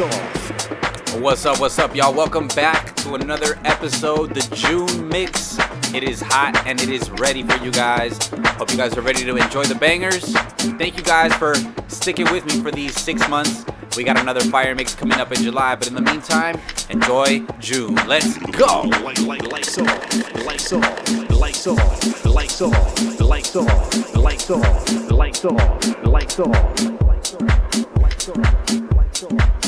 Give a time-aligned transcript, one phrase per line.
[0.00, 1.14] off.
[1.20, 2.14] What's up, what's up, y'all?
[2.14, 5.58] Welcome back to another episode, the June Mix.
[5.94, 8.16] It is hot and it is ready for you guys.
[8.56, 10.32] Hope you guys are ready to enjoy the bangers.
[10.78, 11.54] Thank you guys for
[11.88, 13.66] sticking with me for these six months.
[13.94, 17.94] We got another fire mix coming up in July, but in the meantime, enjoy June.
[18.06, 18.82] Let's go.
[19.02, 20.44] Light, light, lights off.
[20.46, 21.30] Lights off.
[21.30, 22.24] Lights off.
[22.24, 23.20] Lights off.
[23.20, 24.16] Lights off.
[24.16, 25.10] Lights off.
[25.10, 26.04] Lights off.
[26.06, 26.80] Lights off.
[27.02, 27.92] Lights off.
[28.00, 29.61] Lights off.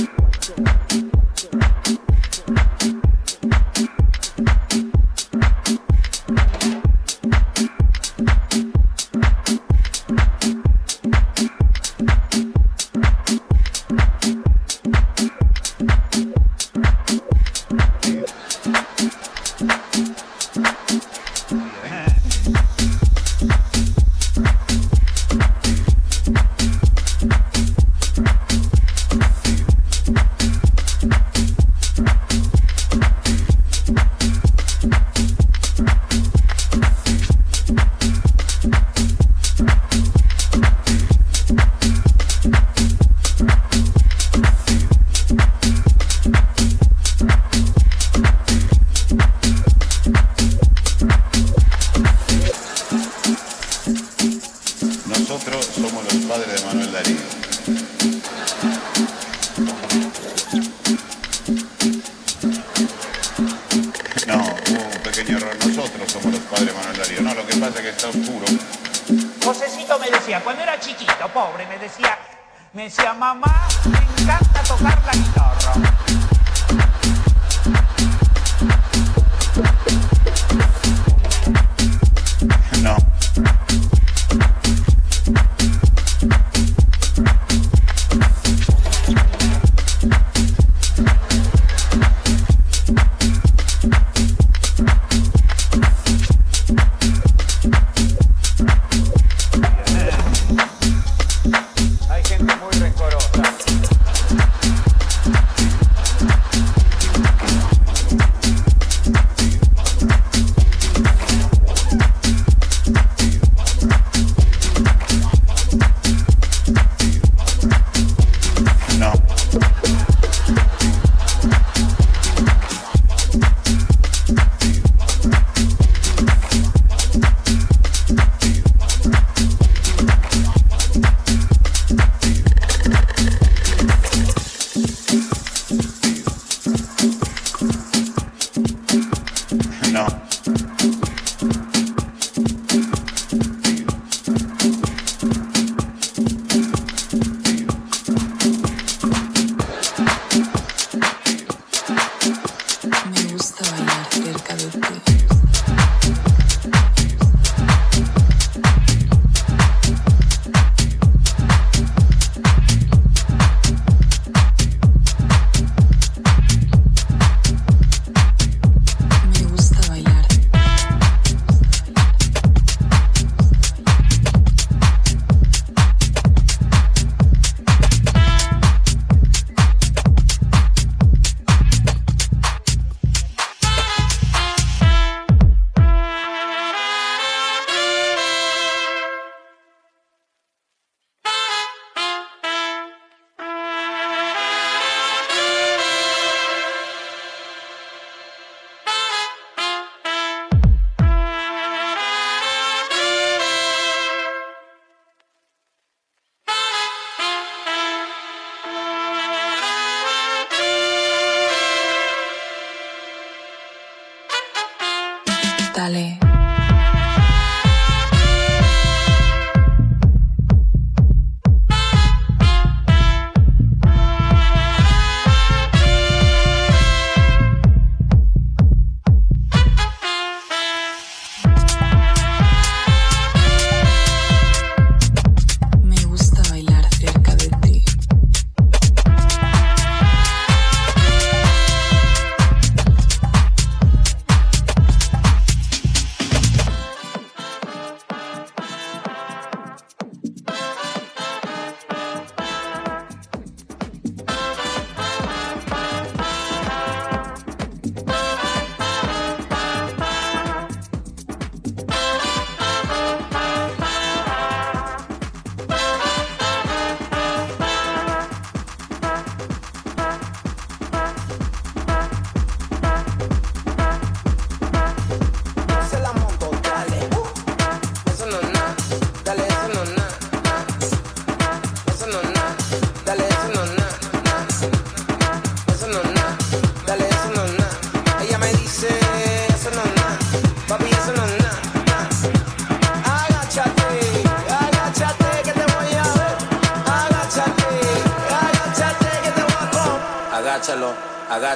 [215.84, 216.23] Dale.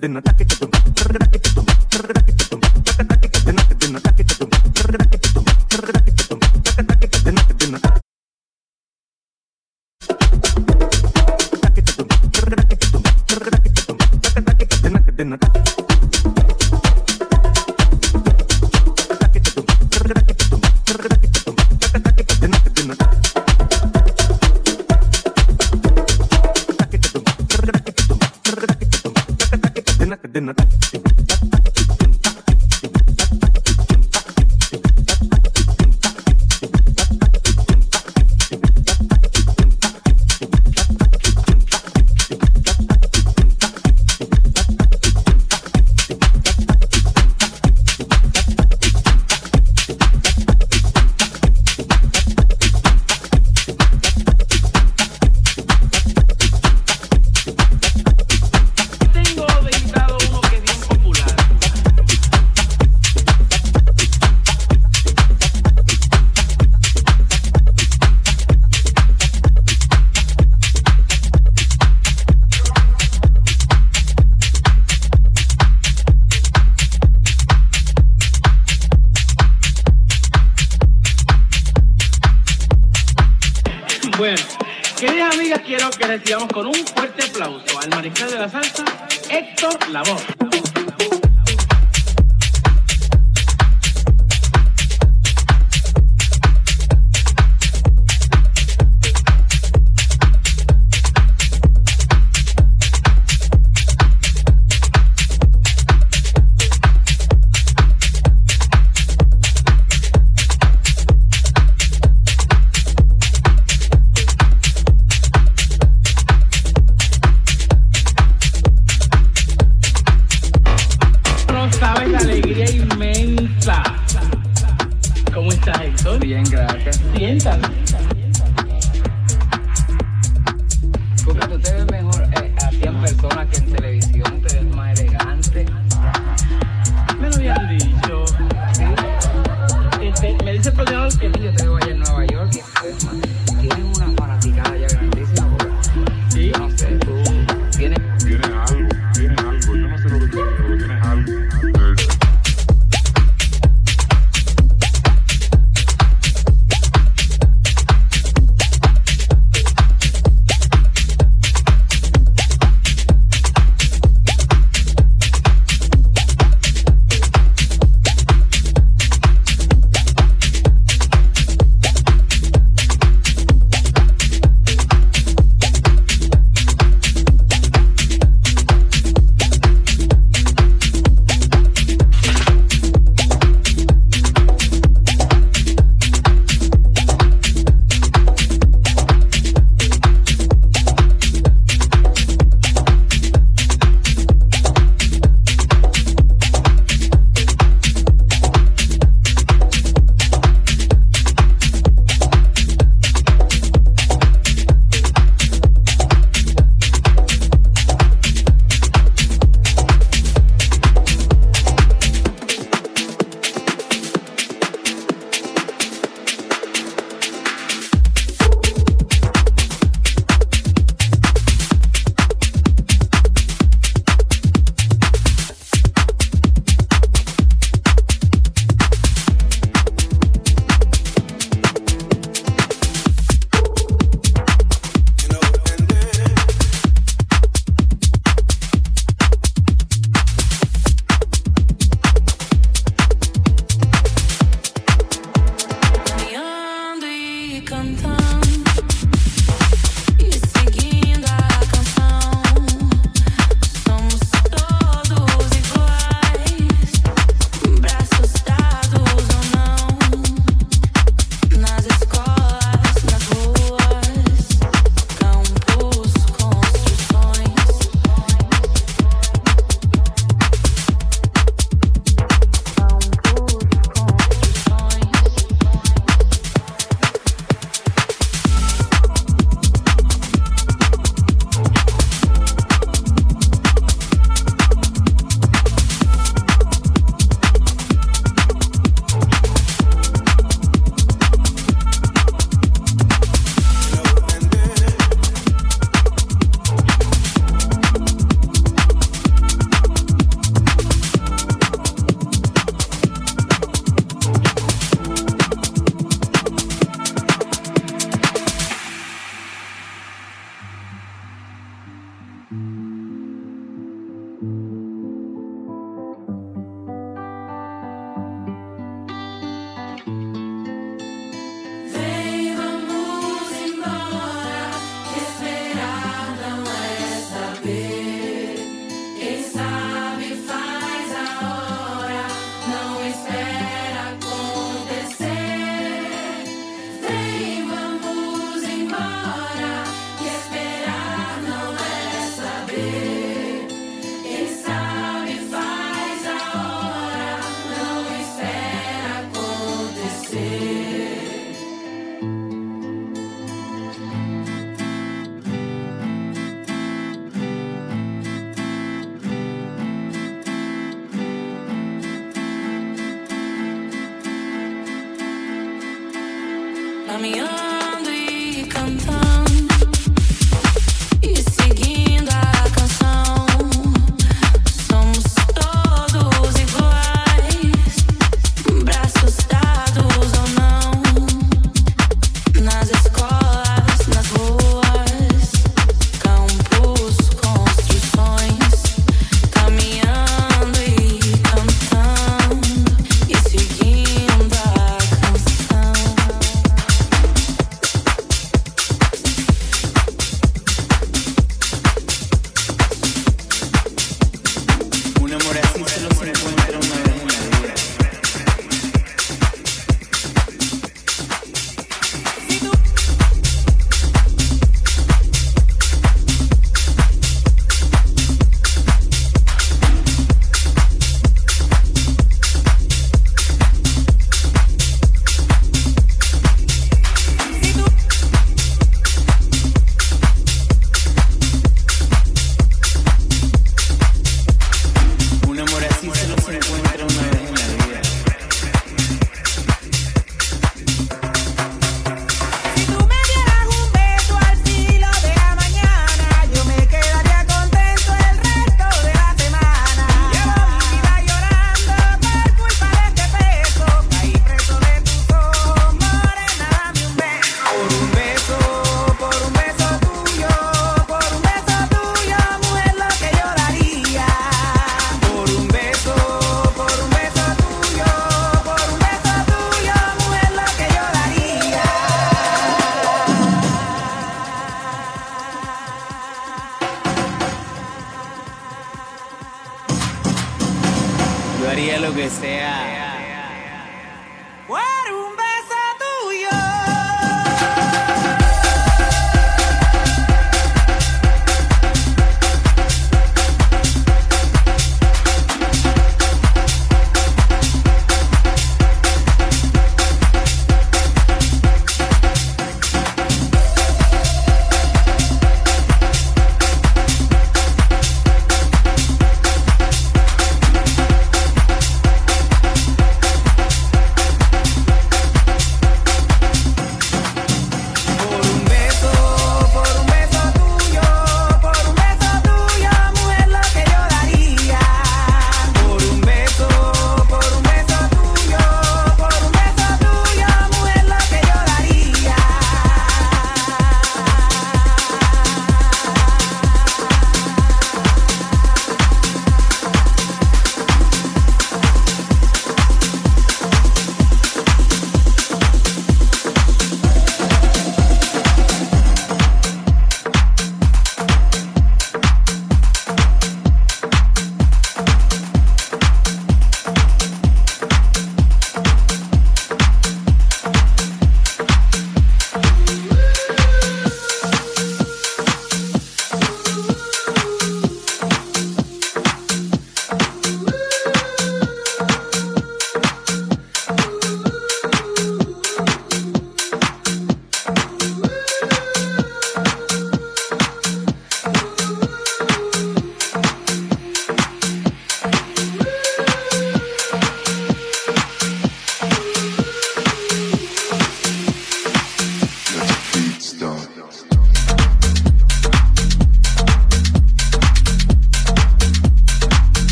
[0.00, 0.69] de un ataque que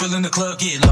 [0.00, 0.89] people in the club get low,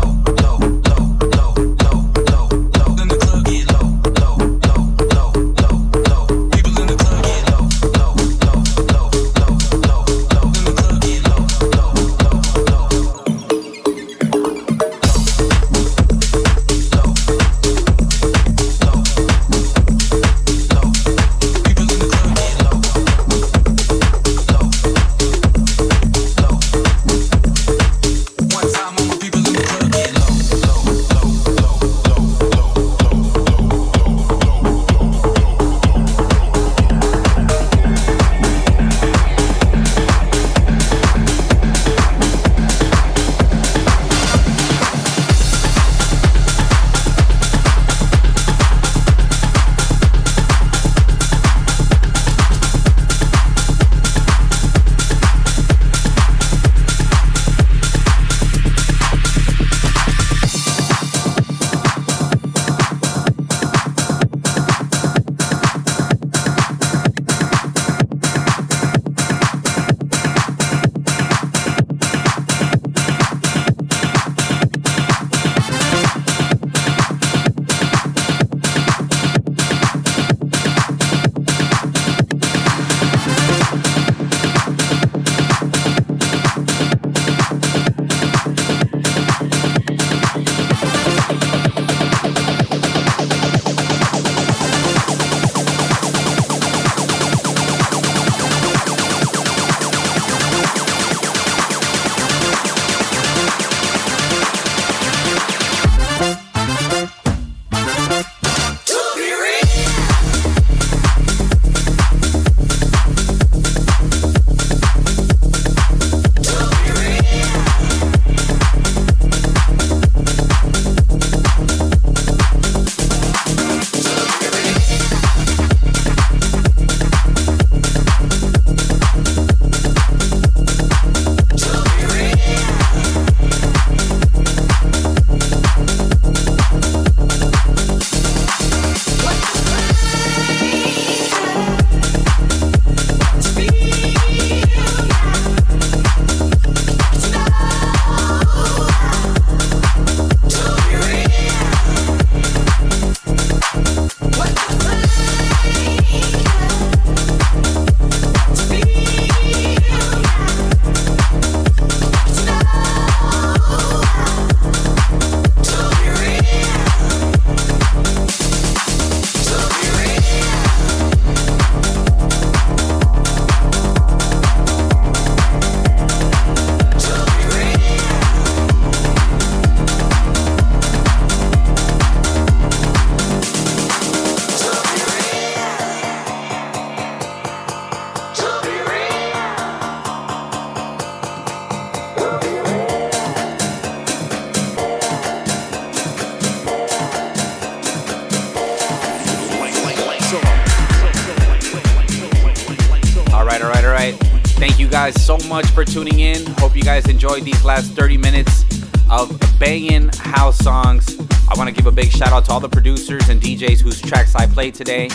[205.29, 206.47] so much for tuning in.
[206.57, 208.65] Hope you guys enjoyed these last 30 minutes
[209.11, 211.21] of banging house songs.
[211.51, 214.01] I want to give a big shout out to all the producers and DJs whose
[214.01, 215.11] tracks I played today.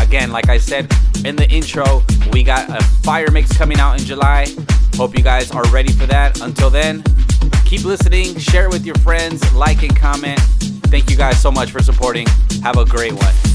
[0.00, 0.90] Again, like I said
[1.22, 2.02] in the intro,
[2.32, 4.46] we got a fire mix coming out in July.
[4.94, 6.40] Hope you guys are ready for that.
[6.40, 7.04] Until then,
[7.66, 10.40] keep listening, share it with your friends, like and comment.
[10.88, 12.26] Thank you guys so much for supporting.
[12.62, 13.49] Have a great one.